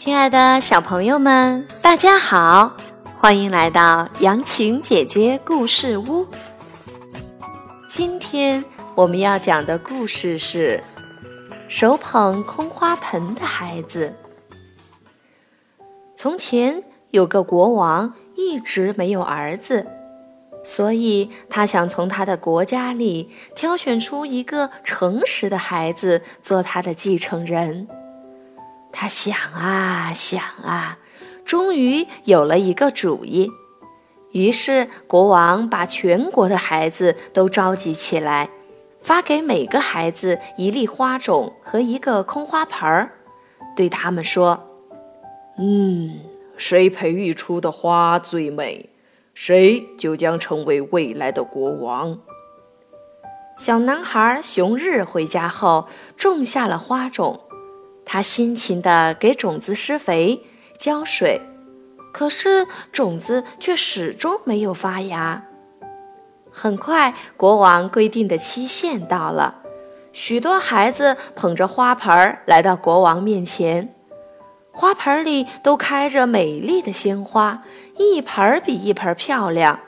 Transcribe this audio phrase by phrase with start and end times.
[0.00, 2.74] 亲爱的小朋友们，大家好，
[3.18, 6.26] 欢迎来到杨晴姐姐故事屋。
[7.86, 10.82] 今天我们要讲的故事是
[11.68, 14.14] 手捧空花盆的孩子。
[16.16, 19.86] 从前有个国王，一直没有儿子，
[20.64, 27.86] 所以他想从他的国家里挑选出一个诚实的孩子做他的继承人。
[29.00, 30.98] 他想啊想啊，
[31.46, 33.50] 终于有了一个主意。
[34.32, 38.50] 于是国王把全国的孩子都召集起来，
[39.00, 43.12] 发给每个孩子一粒花种和一个空花盆儿，
[43.74, 44.68] 对他们说
[45.56, 46.20] ：“嗯，
[46.58, 48.90] 谁培育出的花最美，
[49.32, 52.18] 谁就将成为未来的国王。”
[53.56, 57.40] 小男孩熊日回家后，种下了花种。
[58.12, 60.42] 他辛勤地给种子施肥、
[60.76, 61.40] 浇水，
[62.12, 65.44] 可是种子却始终没有发芽。
[66.50, 69.62] 很快，国王规定的期限到了，
[70.12, 73.94] 许多孩子捧着花盆来到国王面前，
[74.72, 77.62] 花盆里都开着美丽的鲜花，
[77.96, 79.78] 一盆比一盆漂亮。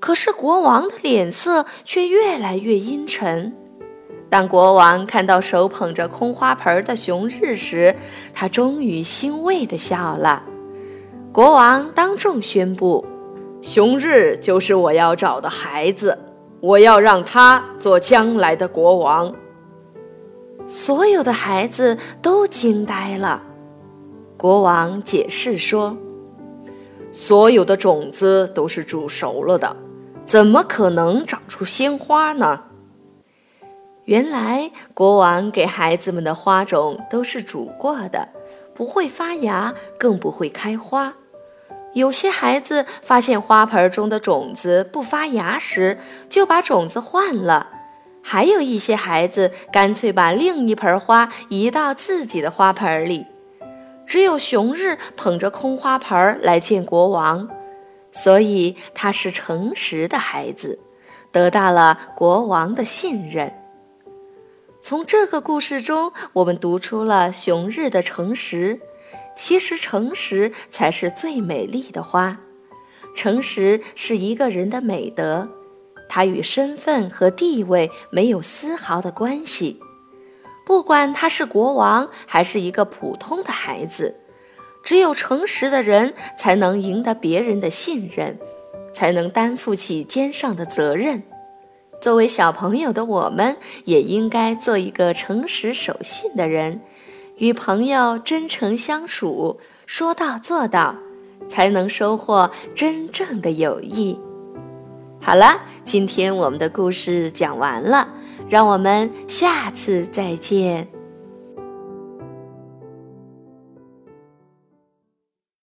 [0.00, 3.56] 可是国王的脸色却越来越阴沉。
[4.30, 7.94] 当国王看到手捧着空花盆的熊日时，
[8.34, 10.42] 他终于欣慰地笑了。
[11.32, 13.06] 国王当众宣布
[13.62, 16.18] ：“熊日就是我要找的孩子，
[16.60, 19.34] 我要让他做将来的国王。”
[20.68, 23.42] 所有的孩子都惊呆了。
[24.36, 25.96] 国王解释说
[27.10, 29.74] ：“所有的种子都是煮熟了的，
[30.26, 32.64] 怎么可能长出鲜花呢？”
[34.08, 38.26] 原来国王给孩子们的花种都是煮过的，
[38.74, 41.12] 不会发芽，更不会开花。
[41.92, 45.98] 有些孩子发现花盆中的种子不发芽时，
[46.30, 47.66] 就把种子换了；
[48.22, 53.26] 还有一些孩子干脆把另一盆花移到自己的花盆里。
[54.06, 57.46] 只有熊日捧着空花盆来见国王，
[58.10, 60.78] 所以他是诚实的孩子，
[61.30, 63.52] 得到了国王的信任。
[64.80, 68.80] 从这个故事中，我们读出了熊日的诚实。
[69.36, 72.38] 其实，诚实才是最美丽的花。
[73.14, 75.48] 诚实是一个人的美德，
[76.08, 79.80] 它与身份和地位没有丝毫的关系。
[80.64, 84.14] 不管他是国王还是一个普通的孩子，
[84.82, 88.38] 只有诚实的人才能赢得别人的信任，
[88.92, 91.22] 才能担负起肩上的责任。
[92.00, 96.80] 作为小朋友的我们，也应该做一个诚实守信的人，
[97.36, 100.94] 与朋友真诚相处，说到做到，
[101.48, 104.18] 才能收获真正的友谊。
[105.20, 108.08] 好了，今天我们的故事讲完了，
[108.48, 110.97] 让我们下次再见。